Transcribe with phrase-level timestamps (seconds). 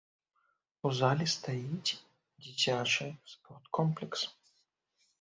[0.89, 1.95] У залі стаіць
[2.43, 3.07] дзіцячы
[3.37, 4.21] спорткомплекс.